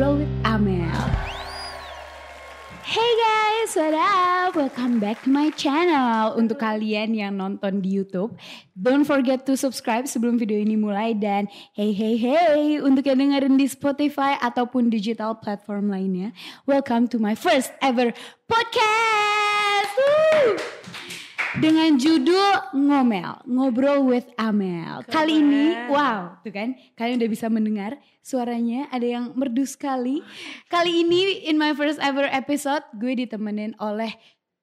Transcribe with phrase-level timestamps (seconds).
[0.00, 0.96] Ngobrol with Amel.
[2.80, 4.56] Hey guys, what up?
[4.56, 6.40] Welcome back to my channel.
[6.40, 8.32] Untuk kalian yang nonton di YouTube,
[8.72, 13.60] don't forget to subscribe sebelum video ini mulai dan hey hey hey untuk yang dengerin
[13.60, 16.32] di Spotify ataupun digital platform lainnya,
[16.64, 18.16] welcome to my first ever
[18.48, 19.92] podcast.
[20.00, 20.79] Woo!
[21.58, 25.02] Dengan judul ngomel ngobrol with Amel.
[25.02, 25.10] Keren.
[25.10, 26.78] kali ini wow tuh kan?
[26.94, 30.22] Kalian udah bisa mendengar suaranya ada yang merdu sekali.
[30.70, 34.14] Kali ini in my first ever episode gue ditemenin oleh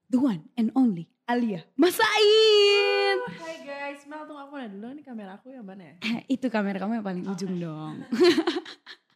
[0.07, 3.17] the one and only Alia Masain.
[3.35, 4.87] Hai guys, Mel tunggu aku dulu.
[4.95, 5.95] Nih kamera aku yang mana ya?
[6.31, 7.95] itu kamera kamu yang paling ujung dong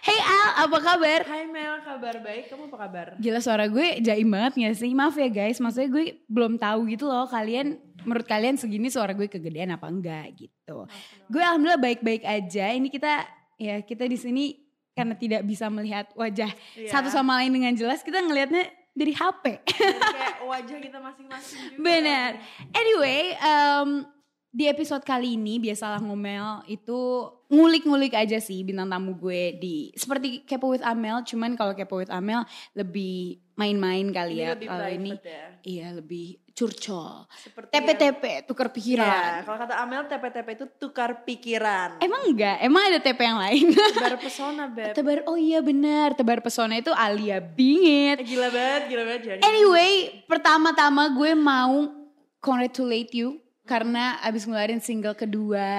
[0.00, 2.48] Hey Al apa kabar Hai Mel, kabar baik?
[2.48, 3.06] Kamu apa kabar?
[3.18, 4.90] Gila suara gue jaim banget gak sih?
[4.94, 9.26] Maaf ya guys, maksudnya gue belum tahu gitu loh kalian menurut kalian segini suara gue
[9.26, 10.86] kegedean apa enggak gitu.
[11.26, 12.70] Gue alhamdulillah baik-baik aja.
[12.70, 13.26] Ini kita
[13.58, 14.44] ya kita di sini
[14.90, 16.88] karena tidak bisa melihat wajah Iya.
[16.88, 19.44] satu sama lain dengan jelas, kita ngelihatnya dari HP.
[19.66, 21.82] Jadi kayak wajah kita masing-masing juga.
[21.86, 22.30] Benar.
[22.72, 23.88] Anyway, em,
[24.50, 26.98] di episode kali ini biasalah ngomel itu
[27.46, 32.10] ngulik-ngulik aja sih bintang tamu gue di seperti Kepo with Amel, cuman kalau Kepo with
[32.10, 32.42] Amel
[32.74, 34.58] lebih main-main kali ya.
[34.58, 35.46] Kalau ini ya.
[35.62, 37.30] iya lebih curcol.
[37.30, 39.06] Seperti TP-TP, tukar pikiran.
[39.06, 42.02] Ya, kalau kata Amel TP-TP itu tukar pikiran.
[42.02, 42.58] Emang enggak?
[42.58, 43.64] Emang ada TP yang lain?
[43.94, 44.92] Tebar pesona, Beb.
[44.98, 48.18] tebar, oh iya benar, tebar pesona itu Alia Bingit.
[48.18, 49.40] Eh, Gila banget, gila banget jadi.
[49.46, 51.86] Anyway, pertama-tama gue mau
[52.42, 53.38] congratulate you
[53.70, 55.70] karena abis ngeluarin single kedua.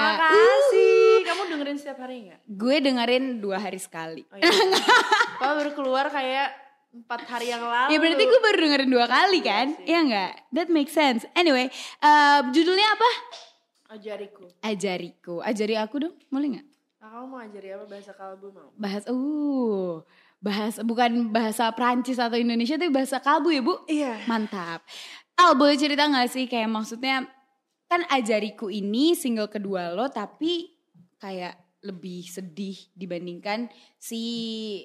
[0.00, 1.28] Makasih.
[1.28, 2.40] Kamu dengerin setiap hari nggak?
[2.48, 4.24] Gue dengerin dua hari sekali.
[4.32, 4.48] Oh, iya.
[5.40, 6.48] Kalau baru keluar kayak
[6.90, 7.92] empat hari yang lalu.
[7.92, 9.66] Ya berarti gue baru dengerin dua kali kan?
[9.76, 9.84] sih.
[9.84, 10.32] Iya nggak?
[10.56, 11.28] That makes sense.
[11.36, 11.68] Anyway,
[12.00, 13.10] eh, judulnya apa?
[13.92, 14.48] Ajariku.
[14.64, 15.34] Ajariku.
[15.44, 16.66] Ajari aku dong, boleh nggak?
[17.00, 18.68] Nah, kamu mau ajari apa bahasa kalbu mau?
[18.76, 20.04] Bahas, uh,
[20.40, 23.74] bahas bukan bahasa Prancis atau Indonesia tapi bahasa kalbu ya bu?
[23.90, 24.24] Iya.
[24.24, 24.80] Mantap.
[25.40, 27.24] Al boleh cerita gak sih kayak maksudnya
[27.88, 30.68] kan Ajariku ini single kedua lo tapi
[31.16, 34.20] kayak lebih sedih dibandingkan si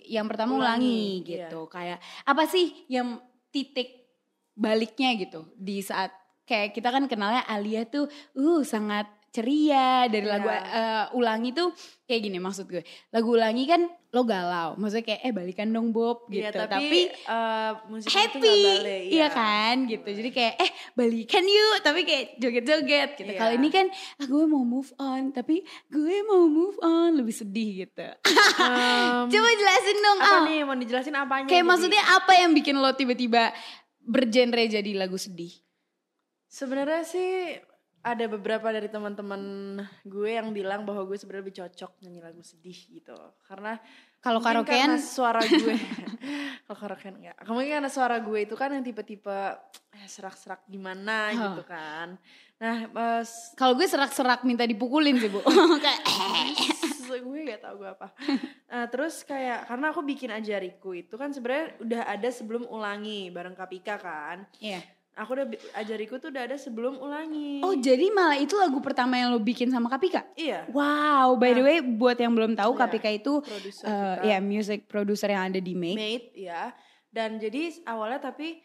[0.08, 1.52] yang pertama ulangi, Ulangi, iya.
[1.52, 1.68] gitu.
[1.68, 3.20] Kayak apa sih yang
[3.52, 4.08] titik
[4.56, 6.16] baliknya gitu di saat
[6.48, 8.08] kayak kita kan kenalnya Alia tuh
[8.40, 10.64] uh sangat ceria dari lagu Iya.
[10.64, 11.76] eh, ulangi tuh
[12.08, 12.84] kayak gini maksud gue.
[13.12, 16.48] Lagu ulangi kan lo galau, maksudnya kayak eh balikan dong Bob gitu.
[16.48, 19.76] Iya, tapi, tapi tuh happy nggak balik, iya kan?
[19.92, 20.08] Gitu.
[20.08, 21.84] Jadi kayak eh balikan yuk.
[21.84, 23.32] Tapi kayak joget-joget gitu.
[23.36, 23.40] Iya.
[23.44, 27.20] kalau ini kan ah, gue mau move on tapi gue mau move on.
[27.20, 28.08] Lebih sedih gitu.
[28.56, 30.44] Em, coba jelasin dong apa Al.
[30.48, 30.60] nih?
[30.64, 31.68] Mau dijelasin apanya kayak jadi?
[31.68, 33.52] maksudnya apa yang bikin lo tiba-tiba
[34.00, 35.52] bergenre jadi lagu sedih?
[36.48, 37.60] Sebenarnya sih
[38.06, 39.42] ada beberapa dari teman-teman
[40.06, 43.18] gue yang bilang bahwa gue sebenarnya lebih cocok nyanyi lagu sedih gitu
[43.50, 43.82] karena
[44.22, 45.74] kalau karaokean karena suara gue
[46.70, 49.34] kalau karaokean enggak mungkin karena suara gue itu kan yang tipe-tipe
[49.98, 51.58] eh, serak-serak gimana Huh.
[51.58, 52.22] gitu kan
[52.62, 53.24] nah eh,
[53.58, 55.42] kalau gue serak-serak minta dipukulin sih bu
[57.16, 58.12] kayak gue gak tau gue apa.
[58.68, 63.56] Nah, terus kayak karena aku bikin ajariku itu kan sebenarnya udah ada sebelum ulangi bareng
[63.56, 64.44] Kapika kan.
[64.60, 64.84] Iya.
[65.16, 67.60] Aku udah ajariku tuh udah ada sebelum ulangi.
[67.60, 70.68] oh jadi malah itu lagu pertama yang lo bikin sama Kapika iya.
[70.70, 71.68] wow by the Nah.
[71.70, 74.22] way buat yang belum tahu Iya, Kapika itu eh, kita.
[74.22, 76.76] ya music producer yang ada di Made Made ya.
[77.08, 78.60] Dan jadi awalnya tapi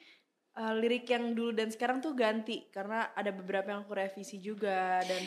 [0.53, 4.99] eh, lirik yang dulu dan sekarang tuh ganti karena ada beberapa yang aku revisi juga
[5.00, 5.22] dan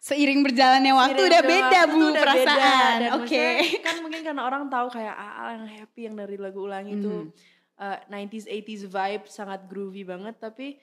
[0.00, 2.98] Seiring berjalannya waktu Seiring udah beda waktu bu udah perasaan.
[3.14, 3.28] Oke.
[3.28, 7.28] maksudnya kan mungkin karena orang tahu kayak Aal yang happy yang dari lagu ulangi itu
[7.28, 7.51] Mhm.
[7.82, 10.78] Uh, 90s 80s vibe sangat groovy banget tapi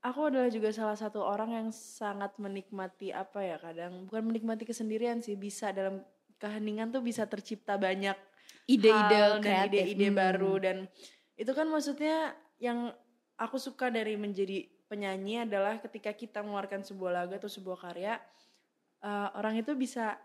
[0.00, 5.20] aku adalah juga salah satu orang yang sangat menikmati apa ya kadang bukan menikmati kesendirian
[5.20, 6.00] sih bisa dalam
[6.40, 8.16] keheningan tuh bisa tercipta banyak
[8.68, 9.84] Ide-ide dan kreatif.
[9.84, 10.16] ide-ide Hmm.
[10.16, 10.76] baru dan
[11.36, 12.32] itu kan maksudnya
[12.62, 12.92] yang
[13.38, 18.16] aku suka dari menjadi penyanyi adalah ketika kita mengeluarkan sebuah lagu atau sebuah karya
[19.02, 20.18] eh, orang itu bisa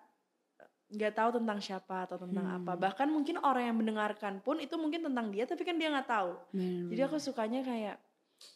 [0.94, 2.58] nggak tahu tentang siapa atau tentang Hmm.
[2.62, 6.06] apa bahkan mungkin orang yang mendengarkan pun itu mungkin tentang dia tapi kan dia nggak
[6.06, 7.98] tahu Bener, jadi aku sukanya kayak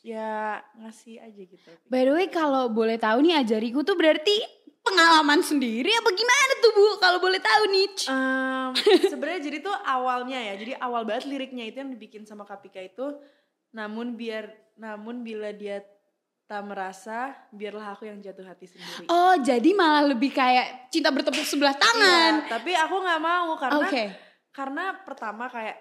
[0.02, 4.38] ya ngasih aja gitu By the way kalau boleh tahu nih ajariku tuh berarti
[4.80, 6.86] pengalaman sendiri apa gimana tuh bu?
[6.98, 7.88] Kalau boleh tahu nih.
[8.08, 8.72] Em,
[9.12, 13.20] sebenarnya jadi tuh awalnya ya jadi awal banget liriknya itu yang dibikin sama Kapika itu
[13.70, 15.84] namun biar namun bila dia
[16.48, 21.44] tak merasa biarlah aku yang jatuh hati sendiri Oh jadi malah lebih kayak cinta bertepuk
[21.44, 22.40] sebelah tangan.
[22.40, 24.04] Iya, tapi aku nggak mau karena Oke.
[24.50, 25.76] karena pertama kayak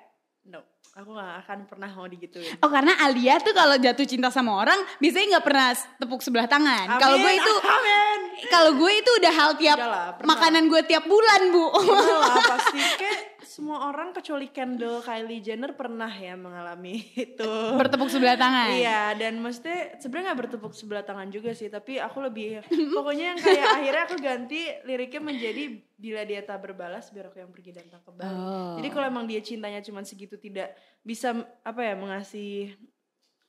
[0.45, 0.59] no
[0.91, 4.79] aku nggak akan pernah mau digituin Oh karena Alia tuh kalau jatuh cinta sama orang
[4.99, 6.99] biasanya nggak pernah tepuk sebelah tangan.
[6.99, 10.29] Kalau gue itu amin kalau gue itu udah hal tiap Udah lah, pernah.
[10.35, 11.65] makanan gue tiap bulan bu.
[11.73, 13.19] Pernah lah pasti kayak
[13.57, 17.53] semua orang kecuali Kendall, Kylie Jenner pernah ya mengalami itu.
[17.73, 18.69] Bertepuk sebelah tangan.
[18.77, 22.61] Iya, dan maksudnya sebenarnya nggak bertepuk sebelah tangan juga sih, tapi aku lebih
[22.93, 25.63] pokoknya yang kayak akhirnya aku ganti liriknya menjadi
[25.97, 28.29] bila dia tak berbalas biar aku yang pergi dan tak kembali.
[28.37, 28.77] Oh.
[28.77, 31.33] Jadi kalau emang dia cintanya cuman segitu tidak bisa
[31.65, 32.77] apa ya mengasih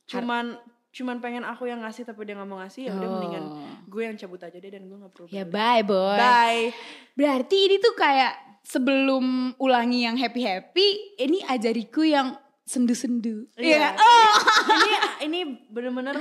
[0.08, 0.56] cuman
[0.96, 3.76] cuman pengen aku yang ngasih tapi dia nggak mau ngasih ya udah mendingan Oh.
[3.92, 5.28] gue yang cabut aja deh dan gue nggak perlu.
[5.28, 6.16] Ya bye boy.
[6.16, 6.72] Bye.
[7.12, 12.36] Berarti ini tuh kayak sebelum ulangi yang happy-happy, ini ajariku yang
[12.68, 13.48] sendu-sendu.
[13.56, 13.64] Iya.
[13.64, 13.90] Iya.
[13.96, 14.36] Oh.
[14.76, 14.94] ini
[15.24, 15.40] ini
[15.72, 16.20] bener-bener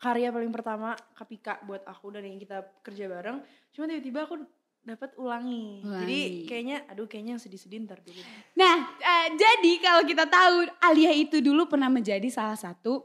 [0.00, 3.44] karya paling pertama Kapika buat aku dan yang kita kerja bareng.
[3.76, 4.40] Cuma tiba-tiba aku
[4.80, 5.84] dapat ulangi.
[5.84, 6.00] Ulangi.
[6.00, 8.16] Jadi kayaknya aduh kayaknya yang sedih-sedih ntar dulu.
[8.56, 13.04] Nah, eh, jadi kalau kita tahu Alia itu dulu pernah menjadi salah satu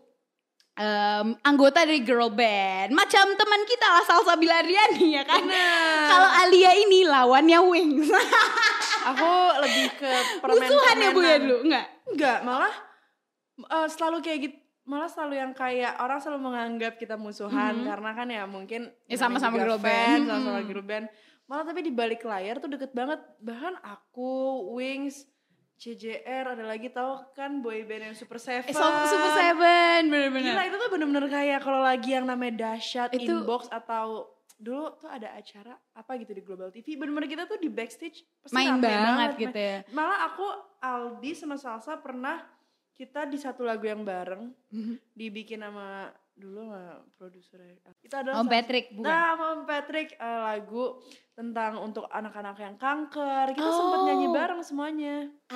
[0.75, 2.91] em, anggota dari girl band.
[2.91, 5.43] Macam teman kita lah Salsa Bilariani ya kan.
[6.05, 8.09] Kalau Alia ini lawannya Wings.
[9.09, 9.29] Aku
[9.61, 10.11] lebih ke
[10.41, 11.57] permen Musuhan ya Bu ya dulu?
[11.63, 11.85] Enggak.
[12.05, 12.73] Enggak, malah
[13.57, 17.85] eh, selalu kayak gitu malah selalu yang kayak orang selalu menganggap kita musuhan Mhm.
[17.89, 20.29] karena kan ya mungkin Ya, sama-sama girl band.
[20.29, 20.67] sama-sama Mhm.
[20.69, 21.05] girl band.
[21.45, 23.17] Malah tapi di balik layar tuh deket banget.
[23.41, 24.33] Bahkan aku,
[24.77, 25.25] Wings,
[25.75, 28.63] CJR, ada lagi tahu kan boy band yang Super Seven.
[28.63, 30.49] Eh, Super Seven, bener-bener.
[30.49, 35.11] Gila itu tuh bener-bener kayak kalau lagi yang namanya dahsyat Itu- inbox atau dulu tuh
[35.11, 39.35] ada acara apa gitu di Global TV bener-bener kita tuh di backstage pasti Main banget
[39.35, 39.77] main- gitu ya.
[39.91, 40.47] malah aku
[40.79, 42.39] Aldi sama Salsa pernah
[42.89, 44.95] kita di satu lagu yang bareng Mhm.
[45.11, 46.83] dibikin sama dulu sama
[47.13, 49.07] produsernya itu adalah Om Patrick bukan?
[49.07, 50.85] nah sama Om Patrick eh, lagu
[51.31, 54.05] tentang untuk anak-anak yang kanker kita sempet Oh.
[54.05, 55.15] nyanyi bareng semuanya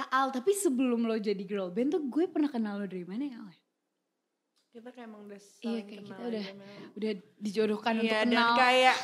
[0.10, 3.38] Al, tapi sebelum lo jadi girl band tuh gue pernah kenal lo dari mana ya?
[3.38, 3.52] Al?
[4.70, 6.70] kita kayak emang udah Iya, kayak kita udah memang.
[6.94, 8.54] Udah dijodohkan untuk Iya dan kenal.
[8.56, 8.98] kayak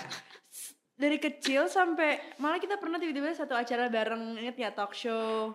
[1.01, 5.51] dari kecil sampai malah kita pernah tiba-tiba satu acara bareng inget ya talk show.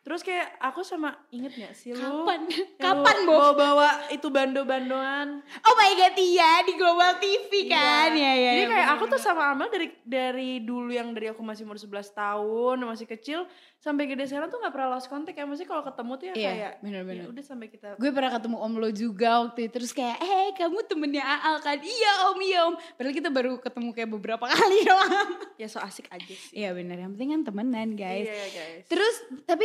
[0.00, 2.00] Terus kayak aku sama inget gak sih lu?
[2.00, 2.48] Kapan?
[2.84, 3.36] Kapan, lu Bo?
[3.36, 5.44] Bawa bawa itu bando-bandoan.
[5.44, 8.50] Oh my god iya di Global TV kan ya ya.
[8.56, 9.12] Jadi ya, kayak aku bener-bener.
[9.12, 13.44] tuh sama Amel dari dari dulu yang dari aku masih umur 11 tahun masih kecil
[13.80, 16.44] sampai gede sekarang tuh nggak pernah lost contact ya masih kalau ketemu tuh ya Iya,
[16.46, 17.22] kayak bener-bener.
[17.22, 20.52] ya udah sampai kita gue pernah ketemu om lo juga waktu itu terus kayak eh
[20.54, 24.78] kamu temennya Aal kan iya om iya om padahal kita baru ketemu kayak beberapa kali
[24.82, 25.12] doang
[25.56, 26.52] ya so asik aja sih.
[26.54, 28.84] iya bener yang penting kan temenan guys Iya guys.
[28.86, 29.64] terus tapi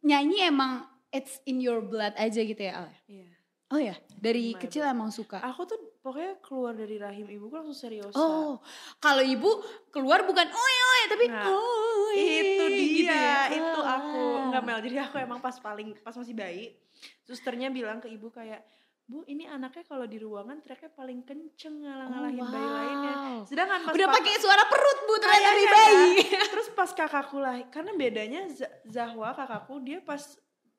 [0.00, 2.98] nyanyi emang it's in your blood aja gitu ya Al ya?
[3.06, 3.28] Iya.
[3.68, 7.78] oh ya dari My kecil emang suka Aku tuh pokoknya keluar dari rahim ibuku langsung
[7.78, 8.10] serius.
[8.12, 8.58] oh
[8.98, 13.40] kalau ibu keluar bukan oe oe tapi Nah, oe itu dia gitu ya.
[13.48, 13.96] itu Ah.
[13.96, 14.20] aku
[14.50, 16.74] nggak mel jadi aku emang pas paling pas masih bayi
[17.22, 18.66] susternya bilang ke ibu kayak
[19.04, 23.40] bu ini anaknya kalau di ruangan teriaknya paling kenceng ngalah-ngalahin Oh, bayi lainnya wow.
[23.44, 25.70] sedangkan pas udah pa- pakai suara perut bu ternyata dari ya.
[25.70, 26.10] bayi
[26.52, 28.40] terus pas kakakku lahir karena bedanya
[28.84, 30.22] Zahwa kakakku dia pas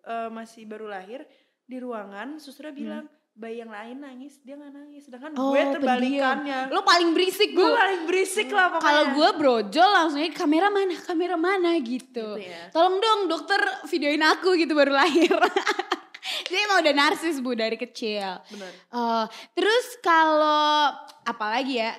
[0.03, 1.23] eh, masih baru lahir
[1.63, 5.33] di ruangan susternya bilang bayi yang lain nangis dia nggak nangis sedangkan.
[5.41, 10.29] Oh, gue terbalikannya lo paling berisik gue paling berisik lah pokoknya Kalau gue brojol langsungnya
[10.37, 12.37] kamera mana, kamera mana gitu.
[12.37, 12.69] Gitu ya.
[12.69, 13.57] Tolong dong dokter
[13.89, 15.33] videoin aku gitu baru lahir.
[16.47, 18.37] Jadi emang udah narsis bu dari kecil.
[18.53, 19.25] benar Eh,
[19.57, 20.93] terus kalau
[21.25, 21.91] apalagi ya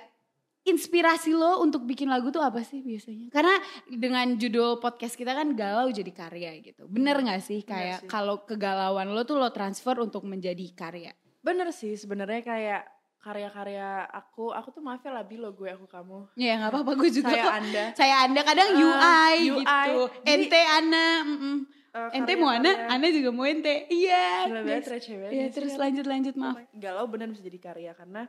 [0.64, 3.28] inspirasi lo untuk bikin lagu tuh apa sih biasanya?
[3.28, 3.58] Karena
[3.90, 6.88] dengan judul podcast kita kan galau jadi karya gitu.
[6.88, 11.12] Bener gak sih kayak kalau kegalauan lo tuh lo transfer untuk menjadi karya?
[11.44, 12.82] Bener sih sebenarnya kayak
[13.20, 16.28] karya-karya aku, aku tuh maaf ya labi lo gue aku kamu.
[16.36, 17.54] Ya nggak apa-apa gue juga Saya kok.
[17.54, 17.84] anda.
[17.92, 19.60] Saya anda kadang Eh, UI, UI.
[19.60, 19.96] gitu.
[20.20, 21.56] Jadi- ente Ana, mm-mm.
[21.90, 23.88] eh, ente mau Ana, Ana juga mau ente.
[23.88, 24.48] Iya.
[24.48, 25.80] Gila banget Iya ya sih, terus kan?
[25.84, 26.56] lanjut lanjut maaf.
[26.74, 28.28] Galau bener bisa jadi karya karena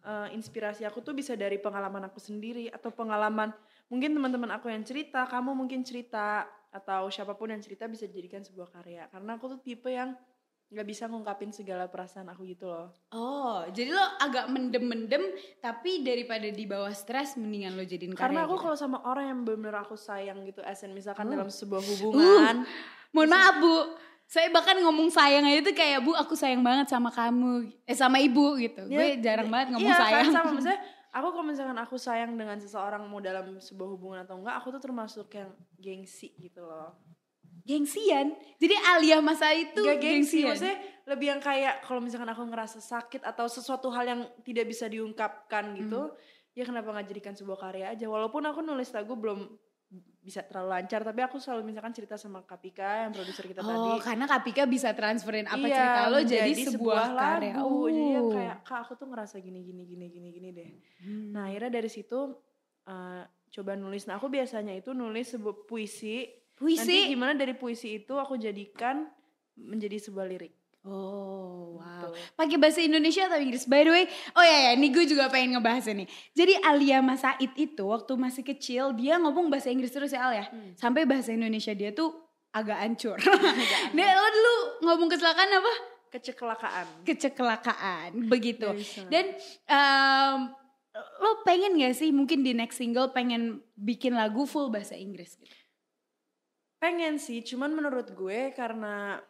[0.00, 3.52] eh, inspirasi aku tuh bisa dari pengalaman aku sendiri atau pengalaman
[3.88, 8.40] mungkin teman-teman aku yang cerita, kamu mungkin cerita atau siapa pun yang cerita bisa dijadikan
[8.40, 9.08] sebuah karya.
[9.08, 10.12] Karena aku tuh tipe yang
[10.70, 12.94] nggak bisa ngungkapin segala perasaan aku gitu loh.
[13.10, 18.22] Oh, jadi lo agak mendem-mendem tapi daripada di bawah stres mendingan lo jadiin karya.
[18.22, 18.62] Karena aku gitu.
[18.70, 21.34] kalau sama orang yang benar-benar aku sayang gitu, esen misalkan Oh.
[21.34, 22.62] dalam sebuah hubungan,
[23.10, 23.76] Mohon maaf Bu,
[24.30, 28.22] saya bahkan ngomong sayang aja tuh kayak Bu aku sayang banget sama kamu, eh sama
[28.22, 28.86] ibu gitu.
[28.86, 30.30] Ya, Gue jarang banget ngomong iya, sayang.
[30.30, 34.38] Kan, sama maksudnya aku kalau misalkan aku sayang dengan seseorang mau dalam sebuah hubungan atau
[34.38, 35.50] enggak, aku tuh termasuk yang
[35.82, 36.94] gengsi gitu loh.
[37.70, 38.26] Gengsian.
[38.56, 40.48] Jadi Alia masa itu Gak gengsi, gengsian.
[40.50, 44.86] maksudnya lebih yang kayak kalau misalkan aku ngerasa sakit atau sesuatu hal yang tidak bisa
[44.86, 46.18] diungkapkan gitu, Hmm.
[46.52, 48.06] ya kenapa nggak jadikan sebuah karya aja.
[48.06, 49.46] Walaupun aku nulis lagu belum
[50.20, 53.74] bisa terlalu lancar, tapi aku selalu misalkan cerita sama Kapika yang produser kita tadi.
[53.88, 57.52] Oh, karena Kapika bisa transferin apa Iya, cerita lo jadi menjadi sebuah, karya.
[57.56, 57.78] lagu.
[57.88, 58.30] Jadi yang Oh.
[58.30, 60.70] kayak kak aku tuh ngerasa gini gini gini gini gini deh.
[61.00, 61.32] Hmm.
[61.32, 62.18] Nah akhirnya dari situ
[62.84, 64.06] uh, coba nulis.
[64.06, 66.22] Nah aku biasanya itu nulis sebuah puisi
[66.60, 66.84] Puisi.
[66.84, 69.08] Nanti gimana dari puisi itu aku jadikan
[69.56, 70.52] menjadi sebuah lirik.
[70.80, 71.84] Oh, wow.
[71.84, 72.08] Gitu.
[72.36, 73.68] Pakai bahasa Indonesia atau Inggris?
[73.68, 76.08] By the way, oh ya ya, ini gue juga pengen ngebahas ini.
[76.32, 80.32] Jadi Alia Mas Said itu waktu masih kecil dia ngomong bahasa Inggris terus ya Al
[80.36, 80.46] ya.
[80.48, 80.72] Hmm.
[80.76, 82.12] Sampai bahasa Indonesia dia tuh
[82.52, 83.16] agak hancur.
[83.96, 84.54] Nah, lo dulu
[84.88, 85.74] ngomong kecelakaan apa?
[86.10, 86.86] Kecelakaan.
[87.06, 88.66] Kecelakaan, begitu.
[89.12, 89.36] Dan
[89.68, 90.38] em,
[90.96, 95.59] lo pengen gak sih mungkin di next single pengen bikin lagu full bahasa Inggris gitu?
[96.80, 99.20] Pengen sih, cuman menurut gue karena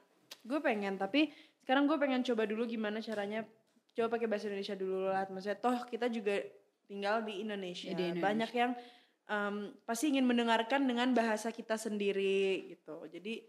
[0.47, 1.35] gue pengen tapi
[1.67, 3.45] sekarang gue pengen coba dulu gimana caranya
[3.93, 5.27] coba pakai bahasa Indonesia dulu lah.
[5.27, 6.39] Maksudnya toh kita juga
[6.87, 7.91] tinggal di Indonesia.
[7.91, 8.25] Ya, di Indonesia.
[8.25, 8.73] Banyak yang
[9.27, 13.05] em, pasti ingin mendengarkan dengan bahasa kita sendiri gitu.
[13.11, 13.43] Jadi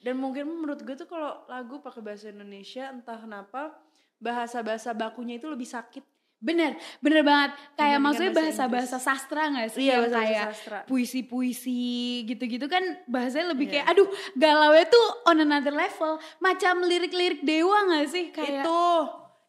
[0.00, 3.78] dan mungkin menurut gue tuh kalau lagu pakai bahasa Indonesia entah kenapa
[4.20, 6.02] bahasa-bahasa bakunya itu lebih sakit.
[6.40, 7.52] Bener, bener banget.
[7.52, 9.80] Kayak Dibandingkan maksudnya bahasa bahasa-bahasa sastra gak sih?
[9.84, 10.78] Iya, bahasa-bahasa kayak sastra.
[10.84, 11.84] puisi-puisi
[12.24, 13.72] gitu-gitu kan bahasanya lebih Iya.
[13.76, 16.12] kayak aduh galaunya tuh on another level.
[16.38, 18.24] Macam lirik-lirik dewa gak sih?
[18.30, 18.82] Kayak itu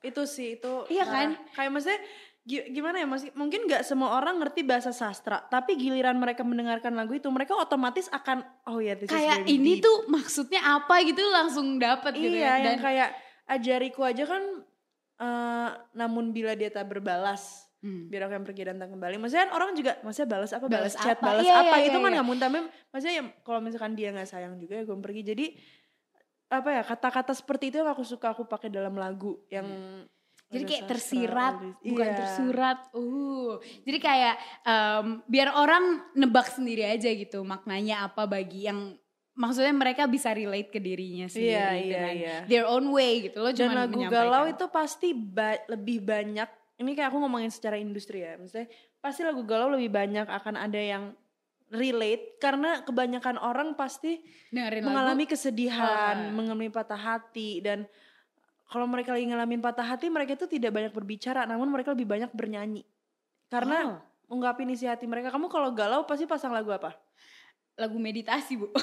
[0.02, 1.28] itu sih itu Iya nah, kan?
[1.54, 2.02] kayak maksudnya
[2.42, 6.92] gi- gimana ya masih mungkin nggak semua orang ngerti bahasa sastra tapi giliran mereka mendengarkan
[6.92, 9.86] lagu itu mereka otomatis akan oh ya is kayak ini deep.
[9.86, 12.66] tuh maksudnya apa gitu langsung dapet gitu iya ya.
[12.66, 13.10] yang kayak
[13.46, 14.42] ajariku aja kan
[15.22, 18.14] eh, namun bila dia tak berbalas Hmm.
[18.14, 21.02] biar aku yang pergi dan tak kembali maksudnya orang juga maksudnya balas apa Balas balas,
[21.02, 21.26] chat apa?
[21.26, 22.14] balas Iya, apa iya, itu iya, kan iya.
[22.14, 22.66] nggak muntah Mem.
[22.94, 25.46] maksudnya ya kalau misalkan dia nggak sayang juga ya gue pergi jadi
[26.52, 29.66] apa ya kata-kata seperti itu yang aku suka aku pakai dalam lagu yang
[30.46, 31.74] Jadi ada kayak tersirat, this.
[31.88, 32.18] bukan Iya.
[32.22, 32.78] tersurat.
[32.92, 33.52] Uh,
[33.82, 38.94] jadi kayak em, biar orang nebak sendiri aja gitu maknanya apa bagi yang
[39.34, 42.38] maksudnya mereka bisa relate ke dirinya sendiri Iya, iya, dengan iya.
[42.46, 43.52] their own way gitu loh.
[43.52, 46.50] Dan lagu galau itu pasti ba- lebih banyak.
[46.78, 48.36] Ini kayak aku ngomongin secara industri ya.
[48.36, 48.68] Maksudnya
[49.00, 51.14] pasti lagu galau lebih banyak akan ada yang
[51.72, 54.20] relate karena kebanyakan orang pasti
[54.52, 55.32] dengerin mengalami lagu.
[55.32, 56.34] kesedihan, Ah.
[56.34, 57.88] mengalami patah hati dan
[58.68, 62.32] kalau mereka lagi ngalamin patah hati mereka itu tidak banyak berbicara namun mereka lebih banyak
[62.32, 62.84] bernyanyi.
[63.48, 64.00] Karena Oh.
[64.32, 65.32] ungkapin isi hati mereka.
[65.32, 66.92] Kamu kalau galau pasti pasang lagu apa?
[67.82, 68.70] Lagu meditasi bu.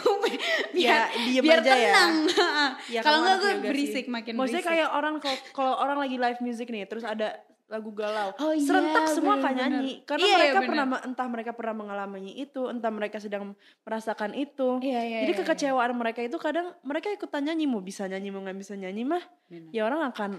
[0.74, 1.78] Ya, biar diem biar aja ya.
[1.88, 2.14] tenang.
[2.94, 3.66] Ya, Kalau kamu enggak anak gue yoga sih.
[3.66, 4.72] berisik makin Maksudnya berisik.
[4.74, 7.28] kayak orang kalau kalau orang lagi live music nih terus ada
[7.66, 9.68] lagu galau Oh iya, serentak semua akan bener-bener.
[9.76, 10.68] nyanyi karena Iya, iya, mereka bener.
[10.68, 13.52] pernah entah mereka pernah mengalami itu entah mereka sedang
[13.82, 18.04] merasakan itu Iya, iya, jadi iya, kekecewaan mereka itu kadang mereka ikutan nyanyi mau bisa
[18.04, 19.68] nyanyi mau nggak bisa nyanyi mah Bener.
[19.70, 20.30] ya orang akan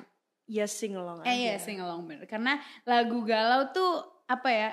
[0.48, 2.26] ya sing along aja Eh iya sing along bener.
[2.26, 3.92] Karena lagu galau tuh
[4.26, 4.70] apa ya?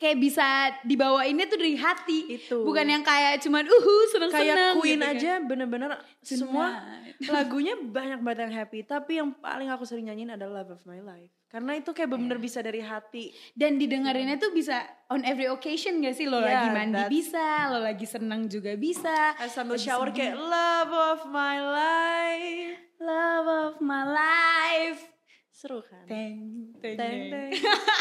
[0.00, 0.46] Kayak bisa
[0.82, 2.18] dibawainnya tuh dari hati.
[2.34, 5.12] itu Bukan yang kayak cuman uhu seneng-seneng kayak Queen gitu kan.
[5.14, 6.66] aja bener-bener semua
[7.28, 10.98] lagunya banyak banget yang happy tapi yang paling aku sering nyanyiin adalah Love of My
[10.98, 12.46] Life karena itu kayak bener-bener Iya.
[12.46, 16.24] bisa dari hati Dan didengerinnya tuh bisa on every occasion gak sih?
[16.24, 19.34] Lo Yeah, lagi mandi that's- bisa, lo lagi seneng juga bisa.
[19.36, 25.00] Eh, sambil Lagi shower kayak love of my life Love of my life.
[25.60, 27.50] Seru kan Teng, teng, Teng, teng.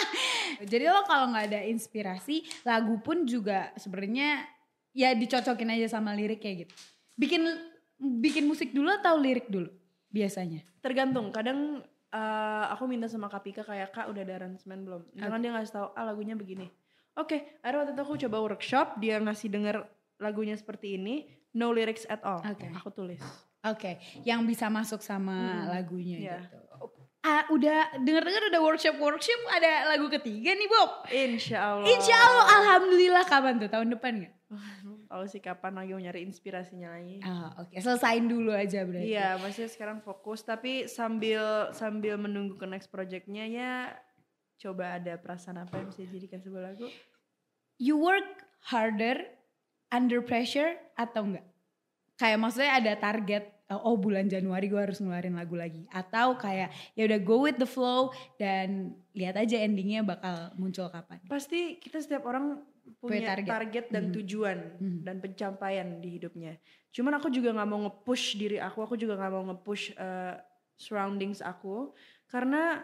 [0.72, 4.48] Jadi lo kalau nggak ada inspirasi, lagu pun juga sebenarnya
[4.92, 6.74] ya dicocokin aja sama lirik kayak gitu.
[7.16, 7.42] Bikin
[8.00, 9.68] bikin musik dulu atau lirik dulu
[10.08, 10.63] biasanya?
[10.80, 15.51] tergantung kadang eh, aku minta sama Kapika kayak kak udah ada aransemen belum misalkan dia
[15.51, 16.72] ngasih tahu ah lagunya begini
[17.13, 19.84] oke ada waktu itu aku coba workshop dia ngasih denger
[20.16, 22.72] lagunya seperti ini no lyrics at all Oke.
[22.72, 23.20] aku tulis
[23.60, 26.39] Oke, yang bisa masuk sama Hmm, lagunya iya.
[26.48, 26.56] gitu.
[27.20, 31.04] Ah, udah denger-denger udah workshop workshop ada lagu ketiga nih Bob.
[31.12, 34.34] Insya Allah Insya Allah, alhamdulillah kapan tuh tahun depan nggak?
[35.10, 39.10] tahu sih kapan lagi mau nyari inspirasinya lagi Ah, oke, selesain dulu aja berarti.
[39.14, 43.74] Iya, maksudnya sekarang fokus tapi sambil sambil menunggu ke next projectnya ya
[44.60, 46.88] coba ada perasaan apa yang bisa dijadikan sebuah lagu.
[47.82, 48.26] You work
[48.70, 49.22] harder
[49.90, 51.46] under pressure atau enggak?
[52.20, 57.06] Kayak maksudnya ada target oh bulan Januari gue harus ngeluarin lagu lagi atau kayak ya
[57.06, 61.22] udah go with the flow dan lihat aja endingnya bakal muncul kapan.
[61.26, 62.66] Pasti kita setiap orang
[62.98, 63.46] Punya target.
[63.48, 64.14] target, dan Mhm.
[64.18, 65.00] tujuan Mhm.
[65.06, 66.58] dan pencapaian di hidupnya.
[66.90, 70.34] Cuman aku juga nggak mau nge-push diri aku, aku juga nggak mau nge-push eh,
[70.74, 71.94] surroundings aku
[72.26, 72.82] karena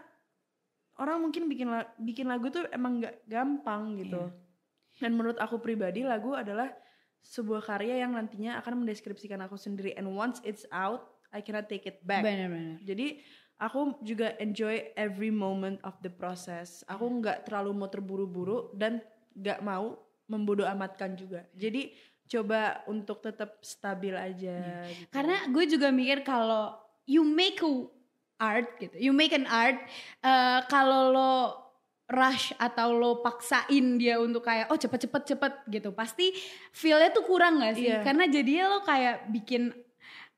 [0.96, 4.30] orang mungkin bikin la- bikin lagu tuh emang nggak gampang gitu.
[4.30, 5.01] Iya.
[5.01, 6.70] Dan menurut aku pribadi lagu adalah
[7.25, 11.84] sebuah karya yang nantinya akan mendeskripsikan aku sendiri and once it's out I cannot take
[11.84, 12.24] it back.
[12.24, 12.79] Benar-benar.
[12.88, 13.20] Jadi
[13.60, 16.88] aku juga enjoy every moment of the process.
[16.88, 19.03] Aku nggak terlalu mau terburu-buru dan
[19.36, 20.00] nggak mau
[20.32, 21.44] membodoh amatkan juga.
[21.51, 21.91] Jadi
[22.25, 24.88] coba untuk tetap stabil aja.
[24.89, 25.12] gitu.
[25.12, 27.74] Karena gue juga mikir kalau you make a
[28.39, 29.77] art gitu, you make an art,
[30.24, 31.32] eh, kalau lo
[32.05, 35.89] rush atau lo paksain dia untuk kayak oh cepet cepet cepet gitu.
[35.91, 36.29] Pasti
[36.69, 37.89] feelnya tuh kurang gak sih?
[37.89, 38.05] Iya.
[38.05, 39.74] karena jadinya lo kayak bikin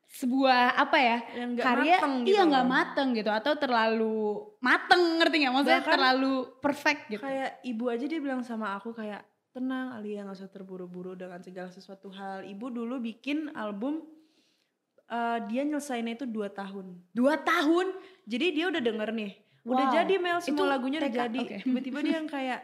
[0.08, 2.72] sebuah apa ya Yang nggak karya mateng gitu iya nggak loh.
[2.72, 3.30] mateng gitu.
[3.30, 4.16] Atau terlalu
[4.58, 5.52] mateng ngerti nggak?
[5.52, 6.34] Maksudnya Bahkan terlalu
[6.64, 7.20] perfect gitu.
[7.20, 9.20] kayak ibu aja dia bilang sama aku kayak
[9.52, 12.48] tenang Alia nggak usah terburu-buru dengan segala sesuatu hal.
[12.48, 14.00] Ibu dulu bikin album
[15.04, 16.96] eh, dia nyelesainnya itu dua tahun.
[17.12, 17.92] Dua tahun?
[18.24, 19.32] Jadi dia udah denger nih
[19.68, 19.96] udah Wow.
[20.00, 20.38] jadi Mel.
[20.40, 21.38] Semua Itu lagunya udah jadi.
[21.44, 21.56] oke.
[21.62, 22.60] tiba-tiba dia yang kayak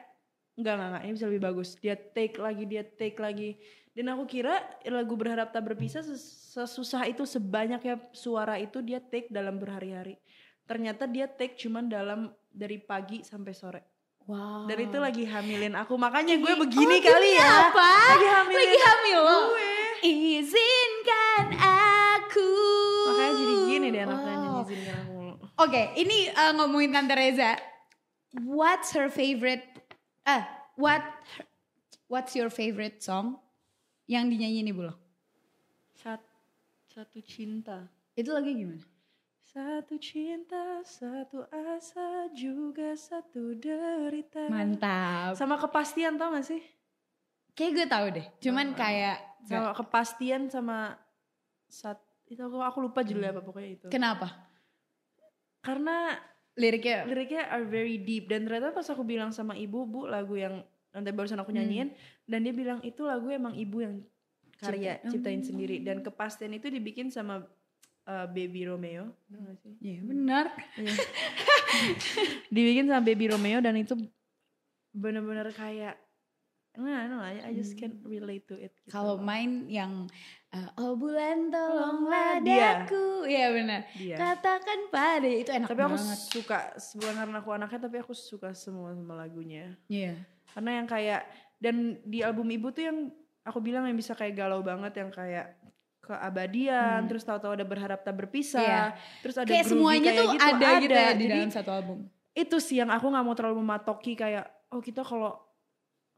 [0.55, 1.69] enggak enggak ini bisa lebih bagus.
[1.77, 3.61] Dia take lagi dia take lagi.
[3.95, 4.59] Dan aku kira
[4.91, 10.19] lagu berharap tak berpisah ses- sesusah itu sebanyaknya suara itu dia take dalam berhari-hari.
[10.67, 12.21] Ternyata dia take cuman dalam
[12.51, 13.81] dari pagi sampai sore.
[14.25, 14.65] Wow.
[14.65, 16.01] Dan itu lagi hamilin aku.
[16.01, 17.44] Makanya gue begini oh, kali ya
[25.65, 27.57] Oke, ini uh, ngomongin Tante Reza.
[28.45, 29.65] What's her favorite?
[30.27, 30.43] Eh,
[30.77, 31.01] what?
[32.05, 33.41] What's your favorite song
[34.05, 34.95] yang dinyanyiin ibu lo?
[35.97, 36.21] Sat-
[36.85, 38.85] satu cinta Itu lagi gimana?
[39.41, 44.45] Satu cinta, satu asa, juga satu derita.
[44.51, 45.33] Mantap.
[45.35, 46.61] Sama kepastian tau gak sih?
[47.55, 48.27] Kayak gue tahu deh.
[48.43, 48.77] Cuman Oh.
[48.77, 50.99] kayak Sama kepastian sama
[51.67, 53.87] sat itu aku aku lupa judulnya apa pokoknya itu.
[53.89, 54.44] kenapa?
[55.65, 56.21] Karena
[56.55, 60.63] Liriknya liriknya are very deep dan ternyata pas aku bilang sama ibu, Bu, lagu yang
[60.95, 61.91] nanti barusan aku nyanyiin
[62.31, 63.99] dan dia bilang itu lagu emang ibu yang
[64.63, 65.49] karya Cipta- ciptain Hmm.
[65.51, 67.43] sendiri dan kepastian itu dibikin sama
[68.07, 69.11] uh, Baby Romeo.
[69.67, 69.75] Sih?
[69.83, 70.47] Iya benar.
[70.79, 70.95] Iya.
[72.55, 73.99] dibikin sama Baby Romeo dan itu
[74.95, 75.99] bener-bener kayak
[76.77, 78.75] nah, no, I, I just can't relate to it.
[78.77, 80.11] gitu Kalau main yang
[80.51, 82.83] uh, oh bulan tolonglah Dia.
[82.83, 83.23] daku.
[83.25, 83.81] Iya benar.
[83.93, 84.17] dia.
[84.17, 86.19] Katakan pada itu enak Tapi aku banget.
[86.21, 86.59] suka
[86.95, 89.75] bukan karena aku anaknya tapi aku suka semua sama lagunya.
[89.87, 90.19] Iya.
[90.51, 91.23] Karena yang kayak
[91.57, 92.99] dan di album ibu tuh yang
[93.43, 95.55] aku bilang yang bisa kayak galau banget yang kayak
[96.05, 97.09] keabadian Hmm.
[97.09, 98.85] terus tahu-tahu ada berharap tak berpisah Iya.
[99.21, 101.99] terus ada Kayak semuanya kayak tuh gitu, ada, gitu ya di Jadi dalam satu album.
[102.35, 105.39] itu sih yang aku nggak mau terlalu mematoki kayak oh kita kalau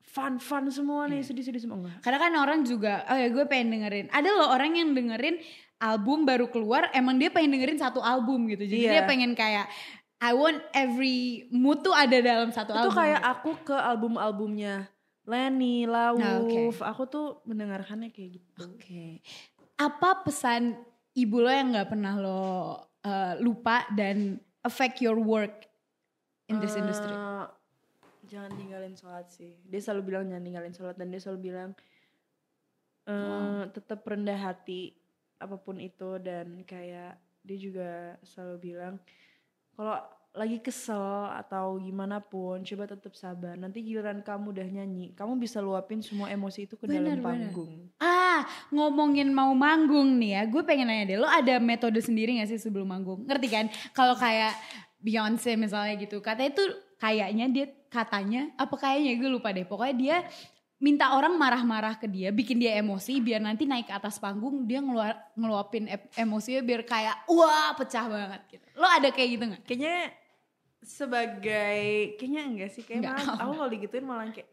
[0.07, 1.27] fun fun semua nih Iya.
[1.29, 4.07] sedih-sedih semua enggak Karena kan orang juga, oh ya gue pengen dengerin.
[4.09, 5.37] Ada loh orang yang dengerin
[5.79, 8.64] album baru keluar, emang dia pengen dengerin satu album gitu.
[8.64, 8.92] Jadi Iya.
[8.92, 9.66] dia pengen kayak,
[10.16, 11.19] I want every
[11.51, 12.97] mood tuh ada dalam satu itu album.
[12.97, 14.88] kayak aku ke album-albumnya
[15.23, 16.71] Lenny, Lauf, Nah, oke.
[16.81, 18.62] aku tuh mendengarkannya kayak gitu.
[18.64, 19.21] Oke.
[19.75, 20.79] Apa pesan
[21.12, 22.40] ibu lo yang nggak pernah lo
[23.03, 25.66] uh, lupa dan affect your work
[26.47, 27.11] in this Eh, industry?
[28.27, 29.55] Jangan tinggalin sholat sih.
[29.65, 31.71] Dia selalu bilang jangan tinggalin sholat dan dia selalu bilang
[33.07, 33.71] eh Wow.
[33.71, 34.91] tetap rendah hati
[35.39, 37.15] apa pun itu dan kayak
[37.47, 37.91] dia juga
[38.27, 38.99] selalu bilang
[39.79, 40.03] kalau
[40.37, 43.57] lagi kesel atau gimana pun coba tetap sabar.
[43.57, 47.25] Nanti giliran kamu udah nyanyi, kamu bisa luapin semua emosi itu ke Bener, dalam bener.
[47.25, 47.75] panggung.
[47.97, 52.53] Ah, ngomongin mau manggung nih ya, gue pengen nanya deh, lo ada metode sendiri gak
[52.53, 53.25] sih sebelum manggung?
[53.25, 53.67] Ngerti kan?
[53.97, 54.53] Kalau kayak
[55.01, 56.65] Beyonce misalnya gitu, katanya itu
[56.97, 60.17] kayaknya dia katanya, apa kayaknya gue lupa deh, pokoknya dia
[60.77, 64.85] minta orang marah-marah ke dia, bikin dia emosi, biar nanti naik ke atas panggung dia
[64.85, 68.67] ngeluar, ngeluapin emosinya biar kayak wah pecah banget gitu.
[68.77, 69.63] Lo ada kayak gitu gak?
[69.65, 69.97] Kayaknya
[70.85, 71.81] sebagai
[72.21, 73.17] kayaknya enggak sih kayak Enggak.
[73.25, 74.51] malah aku kalau digituin malah kayak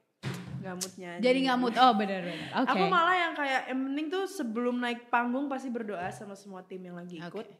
[0.63, 1.45] nggak moodnya aja Jadi gitu.
[1.51, 2.49] nggak mood, oh benar-benar.
[2.63, 2.69] Oke.
[2.71, 6.79] Aku malah yang kayak yang penting tuh sebelum naik panggung pasti berdoa sama semua tim
[6.79, 7.43] yang lagi ikut.
[7.43, 7.51] Oke.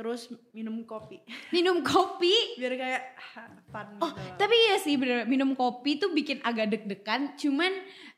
[0.00, 1.20] Terus minum kopi
[1.54, 3.02] Minum kopi, biar kayak
[3.68, 4.40] fun Oh, gitu.
[4.40, 7.68] tapi iya sih bener minum kopi tuh bikin agak deg-degan, cuman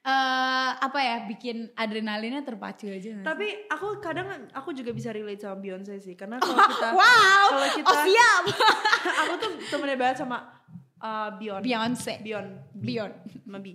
[0.00, 3.10] eh apa ya bikin adrenalinnya terpacu aja.
[3.12, 3.22] sih?
[3.22, 7.68] Tapi aku kadang aku juga bisa relate sama Beyonce sih karena kalau kita wow, kalau
[7.72, 8.42] kita oh siap,
[9.20, 10.38] aku tuh temennya banget sama
[10.98, 11.66] uh, Beyonce.
[11.66, 12.54] Beyonce, Beyonce.
[12.74, 13.14] Beyond.
[13.42, 13.66] sama B.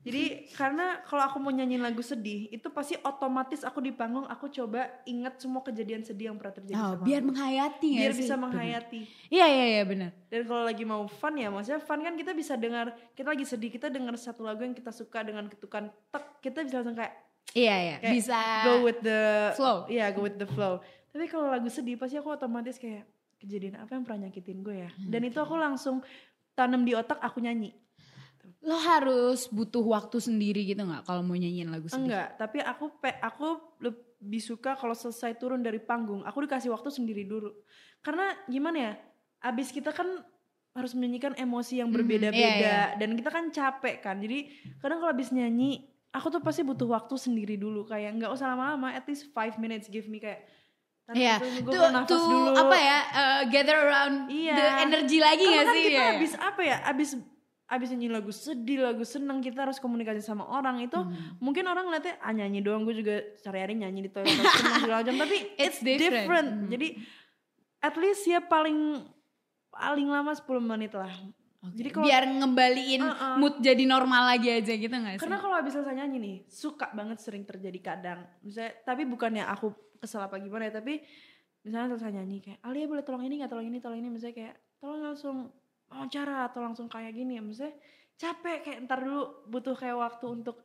[0.00, 4.48] Jadi karena kalau aku mau nyanyiin lagu sedih itu pasti otomatis aku di panggung aku
[4.48, 7.28] coba ingat semua kejadian sedih yang pernah terjadi Oh, sama biar aku.
[7.28, 8.20] menghayati nggak biar sih?
[8.22, 9.00] bisa menghayati.
[9.28, 10.10] Iya iya iya benar.
[10.26, 13.68] Dan kalau lagi mau fun ya, maksudnya fun kan kita bisa dengar, kita lagi sedih,
[13.68, 17.14] kita dengar satu lagu yang kita suka dengan ketukan tek, kita bisa langsung kayak
[17.50, 18.38] Iya iya Kayak bisa.
[18.62, 19.20] go with the
[19.52, 19.78] flow.
[19.84, 20.78] Iya, go with the flow.
[21.10, 23.04] Tapi kalau lagu sedih pasti aku otomatis kayak
[23.36, 24.88] kejadian apa yang pernah nyakitin gue ya.
[24.88, 25.98] Hmm, Dan itu aku langsung
[26.52, 27.74] tanam di otak aku nyanyi.
[28.60, 32.12] Lo harus butuh waktu sendiri gitu nggak kalau mau nyanyiin lagu sedih?
[32.12, 36.92] Enggak, tapi aku pe, aku lebih suka kalau selesai turun dari panggung, aku dikasih waktu
[36.92, 37.48] sendiri dulu.
[38.04, 38.92] Karena gimana ya?
[39.40, 40.04] Abis kita kan
[40.70, 44.20] harus menyanyikan emosi yang Mhm, berbeda-beda iya, dan kita kan capek kan.
[44.20, 45.80] Jadi kadang kalau abis nyanyi,
[46.12, 49.88] aku tuh pasti butuh waktu sendiri dulu kayak nggak usah lama-lama, at least five minutes
[49.88, 50.44] give me kayak
[51.08, 51.48] "Tahan Iya, tuh,
[52.06, 52.54] tuh dulu.
[52.60, 52.98] apa ya?
[53.10, 54.52] eh, gather around Iya.
[54.54, 55.82] the energy lagi Karena nggak kan sih?
[55.82, 56.12] kita Iya, iya.
[56.14, 56.76] abis apa ya?
[56.84, 57.10] Abis
[57.70, 61.38] abis nyanyi lagu sedih, lagu seneng kita harus komunikasi sama orang itu Hmm.
[61.38, 65.14] mungkin orang ngeliatnya ah nyanyi doang gue juga sehari-hari nyanyi di toilet seneng segala macam
[65.16, 66.10] tapi It's it's, different.
[66.12, 66.68] different, Hmm.
[66.68, 66.88] jadi
[67.80, 69.06] at least ya paling
[69.70, 71.14] paling lama 10 menit lah
[71.62, 73.36] jadi kalau biar ngembaliin Uh-uh.
[73.36, 75.20] mood jadi normal lagi aja gitu gak sih?
[75.20, 79.70] karena kalau habis selesai nyanyi nih suka banget sering terjadi kadang misalnya tapi bukannya aku
[79.96, 81.04] kesel apa gimana ya tapi
[81.60, 84.54] misalnya selesai nyanyi kayak Alia boleh tolong ini nggak tolong ini tolong ini misalnya kayak
[84.74, 85.36] tolong langsung
[85.90, 87.74] wawancara atau langsung kayak gini ya misalnya
[88.14, 90.56] capek kayak ntar dulu butuh kayak waktu untuk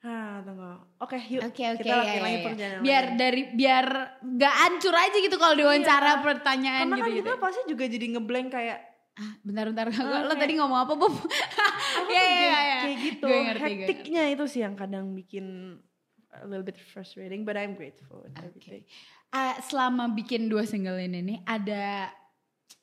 [0.00, 0.64] ah tunggu
[0.96, 2.42] oke yuk Oke oke kita ya, lakuin ya, lagi ya.
[2.42, 3.18] perjalanan Biar lagi.
[3.18, 3.86] dari biar
[4.18, 6.22] nggak hancur aja gitu kalau diwawancara Iya.
[6.22, 7.20] pertanyaan karena gitu kan gitu.
[7.22, 8.78] kita pasti juga jadi ngeblank kayak
[9.12, 11.12] Ah, bentar bentar Ah, lo tadi ngomong apa Bob?
[12.08, 12.78] Iya, iya, kayak- iya.
[12.80, 15.76] kayak gitu Gue ngerti, gue hektiknya itu sih yang kadang bikin
[16.32, 18.88] a little bit frustrating but I'm grateful everything
[19.28, 22.08] Ah, selama bikin dua single ini nih ada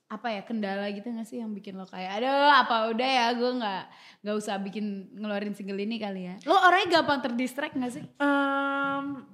[0.08, 3.52] apa ya kendala gitu gak sih yang bikin lo kayak aduh apa udah ya gue
[3.60, 3.84] nggak
[4.24, 9.26] nggak usah bikin ngeluarin single ini kali ya lo orangnya gampang terdistract gak sih Um,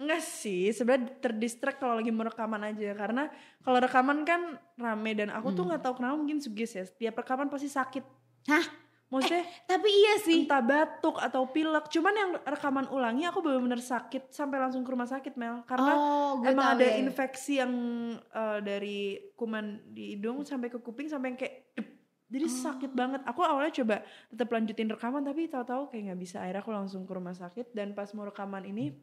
[0.00, 3.28] enggak sih, sebenarnya terdistract kalau lagi mau rekaman aja karena
[3.60, 6.84] kalau rekaman kan rame dan aku tuh nggak tahu kenapa mungkin sugis ya.
[6.84, 8.04] Setiap rekaman pasti sakit.
[8.48, 8.64] Hah?
[9.10, 11.90] Maksudnya tapi iya sih entah batuk atau pilek.
[11.90, 16.46] Cuman yang rekaman ulangi aku benar-benar sakit sampai langsung ke rumah sakit Mel karena oh
[16.46, 17.74] emang ada ya, infeksi yang
[18.14, 21.88] eh, dari kuman di hidung sampai ke kuping sampai yang kayak dep.
[22.30, 22.54] jadi Oh.
[22.70, 23.20] sakit banget.
[23.26, 26.46] Aku awalnya coba tetap lanjutin rekaman tapi tahu-tahu kayak nggak bisa.
[26.46, 28.94] Akhirnya aku langsung ke rumah sakit dan pas mau rekaman ini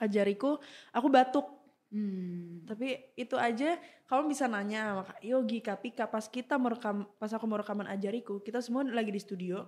[0.00, 0.56] ajariku
[0.96, 1.57] aku batuk.
[1.88, 2.68] Hmm.
[2.68, 7.08] Tapi itu aja kamu bisa nanya sama Kak Yogi, Kak Pika pas kita mau rekam
[7.16, 9.64] pas aku mau rekaman ajariku, kita semua lagi di studio.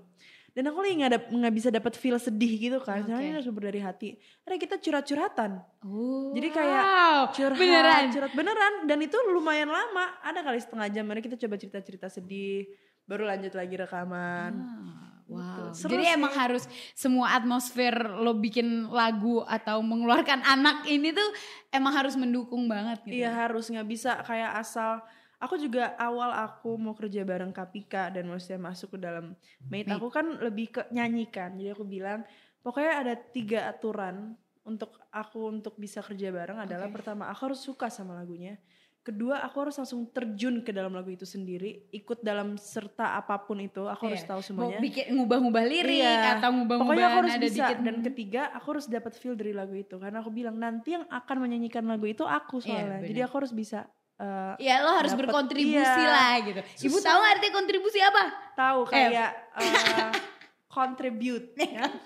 [0.51, 3.07] Dan aku lagi nggak nggak bisa dapat feel sedih gitu kan.
[3.07, 3.29] Karena Oke.
[3.31, 4.19] ini sumber dari hati.
[4.45, 5.51] Akhirnya kita curhat-curhatan.
[5.87, 7.21] Oh, Jadi kayak wow.
[7.33, 11.57] curhat beneran curhat beneran dan itu lumayan lama ada kali setengah jam Mari kita coba
[11.57, 12.69] cerita cerita sedih
[13.09, 15.71] baru lanjut lagi rekaman Ah, Wow.
[15.71, 16.17] Seru Jadi sih.
[16.19, 21.31] emang harus semua atmosfer lo bikin lagu atau mengeluarkan anak ini tuh
[21.71, 23.23] emang harus mendukung banget gitu.
[23.23, 24.99] iya harus nggak bisa kayak asal
[25.39, 29.39] aku juga awal aku mau kerja bareng Kapika dan maksudnya masuk ke dalam
[29.71, 29.97] mate Mate.
[29.97, 32.27] aku kan lebih ke nyanyikan jadi aku bilang
[32.67, 34.35] pokoknya ada tiga aturan
[34.67, 37.01] untuk aku untuk bisa kerja bareng adalah Oke.
[37.01, 38.61] pertama aku harus suka sama lagunya
[39.01, 43.57] kedua aku harus langsung terjun ke dalam lagu itu sendiri ikut dalam serta apa pun
[43.59, 44.29] itu aku harus Iya.
[44.29, 46.37] tahu Mau semuanya bikin ngubah-ngubah lirik Iya.
[46.37, 47.79] atau ngubah-ngubah Pokoknya aku harus nada bisa dikit.
[47.81, 51.37] dan ketiga aku harus dapat feel dari lagu itu karena aku bilang nanti yang akan
[51.39, 52.99] menyanyikan lagu itu aku Iya, soalnya.
[53.03, 53.27] Jadi benar.
[53.27, 53.79] aku harus bisa
[54.17, 56.13] eh, Ya lo harus dapet- berkontribusi iya.
[56.13, 56.61] lah gitu.
[56.61, 57.07] Ibu Susah.
[57.07, 58.25] tahu arti kontribusi apa?
[58.53, 60.13] tahu kayak eh,
[60.71, 61.89] contribute ya.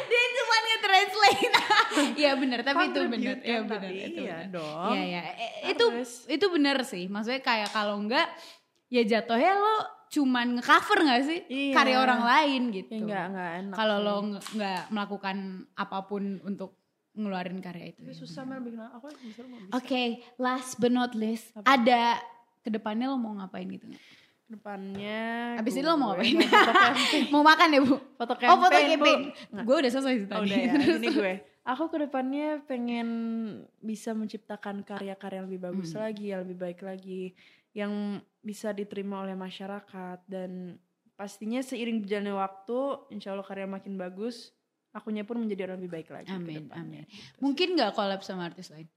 [0.00, 0.24] Dia
[0.90, 1.54] cuma nge-translate.
[2.20, 3.36] Iya benar, tapi itu benar.
[3.40, 4.92] Iya kan, benar, itu iya dong.
[4.94, 5.22] Iya ya,
[5.70, 5.84] itu
[6.28, 7.04] itu benar sih.
[7.06, 8.26] Maksudnya kayak kalau enggak
[8.90, 9.76] ya jatuhnya lo
[10.10, 11.74] cuman nge-cover gak sih Iya.
[11.74, 12.90] karya orang lain gitu.
[12.94, 13.74] Ya enggak enggak enak.
[13.78, 15.36] Kalau lo nggak melakukan
[15.74, 16.74] apa pun untuk
[17.14, 18.02] ngeluarin karya itu.
[18.02, 19.72] Tapi ya susah mel bikin aku bisa mau bisa.
[19.74, 20.02] Oke,
[20.36, 21.74] last but not least, Apa?
[21.74, 22.02] ada
[22.60, 24.02] ke depannya lo mau ngapain gitu nggak?
[24.50, 25.20] Depannya
[25.56, 26.42] Abis ini lo mau ngapain?
[26.42, 27.24] Foto campaign.
[27.34, 27.94] mau makan ya bu?
[28.18, 29.20] Foto oh foto campaign, campaign.
[29.62, 30.42] Gue udah selesai sih Oh, tadi.
[30.44, 31.32] udah ya, Terus- ini gue.
[31.62, 33.08] Aku ke depannya pengen
[33.78, 36.02] bisa menciptakan karya-karya yang lebih bagus Hmm.
[36.02, 37.36] lagi, yang lebih baik lagi,
[37.70, 37.92] yang
[38.40, 40.80] bisa diterima oleh masyarakat dan
[41.14, 42.78] pastinya seiring berjalannya waktu,
[43.10, 44.50] insya Allah karya makin bagus,
[44.90, 46.32] akunya pun menjadi orang lebih baik lagi.
[46.32, 47.04] Amin, amin.
[47.04, 48.88] Gitu Mungkin nggak collab sama artis lain?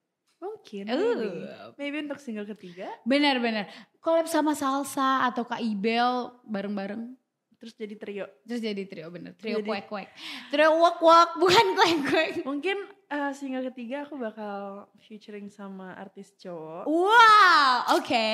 [0.63, 0.83] Mungkin.
[0.87, 1.75] Uh.
[1.75, 1.97] Maybe.
[1.99, 3.67] Untuk single ketiga, Benar-benar.
[3.99, 7.19] Collab sama Salsa atau Kak Ibel bareng-bareng.
[7.55, 8.27] terus jadi trio.
[8.43, 9.39] Terus jadi trio bener.
[9.39, 10.07] Trio Jadi- kuek-kuek.
[10.51, 12.43] Trio wak-wak bukan kuek-kuek.
[12.43, 12.75] Mungkin
[13.07, 16.83] eh, single ketiga aku bakal featuring sama artis cowok.
[16.83, 18.27] Wow, oke.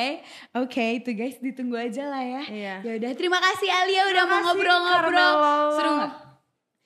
[0.58, 2.42] Oke, itu guys ditunggu aja lah ya.
[2.50, 2.76] Iya.
[2.82, 5.34] Ya udah, terima kasih Alia udah mau Makasih, ngobrol-ngobrol.
[5.78, 6.14] Seru nggak?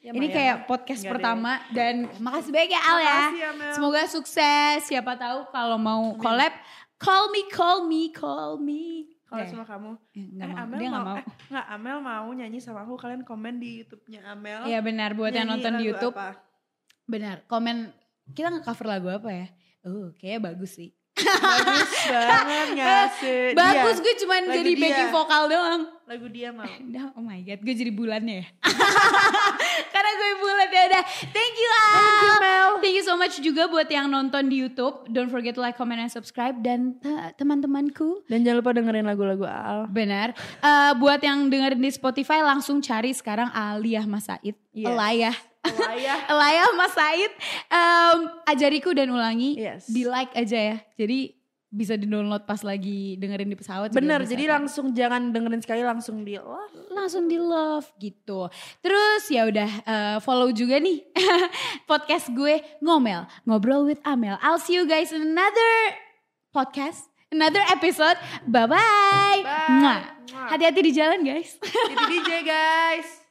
[0.04, 1.16] Ya, Ini kayak podcast Nggak deh.
[1.16, 3.08] pertama dan makasih banyak ya Al ya.
[3.08, 3.72] Makasih, Amel.
[3.72, 4.78] Semoga sukses.
[4.84, 6.52] Siapa tahu kalau mau collab,
[6.98, 9.16] call me, call me, call me.
[9.24, 10.60] Kalau Eh, sama kamu, eh, nggak eh, mau.
[10.62, 11.16] Amel Dia nggak mau.
[11.16, 13.00] eh, nggak Amel mau nyanyi sama aku.
[13.00, 14.68] Kalian komen di YouTube-nya Amel.
[14.68, 16.12] Iya benar buat yang nonton di YouTube.
[16.14, 16.36] apa?
[17.06, 17.48] Benar.
[17.48, 17.96] Komen
[18.30, 19.48] kita nge-cover lagu apa ya?
[19.84, 20.92] Oh, kayaknya bagus sih.
[21.14, 23.44] Bagus banget nggak sih?
[23.54, 24.04] Bagus Dia.
[24.04, 24.82] gue cuman Lagu jadi dia.
[24.84, 25.82] backing vokal doang.
[26.04, 26.68] Lagu dia mau.
[27.16, 28.48] Oh my god, gue jadi bulannya ya.
[30.14, 31.04] Gue bulan ya udah.
[31.30, 31.92] Thank you Al.
[31.94, 32.70] Thank you, Mel.
[32.80, 35.10] Thank you so much juga buat yang nonton di YouTube.
[35.10, 36.60] Don't forget to like, comment, and subscribe.
[36.60, 36.98] Dan
[37.36, 39.86] teman-temanku, Dan jangan lupa dengerin lagu-lagu Al.
[39.88, 40.32] benar.
[40.60, 44.56] Eh, buat yang dengerin di Spotify langsung cari sekarang Aliyah Mas Said.
[44.72, 44.90] Yes.
[44.90, 45.36] Elayah.
[45.64, 46.18] Elayah.
[46.28, 47.32] Elayah Mas Said.
[47.68, 49.56] Em, ajariku dan ulangi.
[49.56, 49.88] Yes.
[49.88, 50.78] Di like aja ya.
[50.96, 51.36] Jadi
[51.74, 53.90] bisa di-download pas lagi dengerin di pesawat.
[53.90, 54.62] Bener, jadi kan.
[54.62, 58.46] langsung jangan dengerin sekali langsung di wah, langsung di love gitu.
[58.86, 61.02] Terus ya udah eh, follow juga nih
[61.90, 64.38] podcast gue ngomel ngobrol with Amel.
[64.46, 65.74] I'll see you guys in another
[66.54, 68.22] podcast, another episode.
[68.46, 69.42] Bye bye.
[70.30, 71.58] Hati-hati di jalan guys.
[71.58, 73.23] Jadi DJ guys.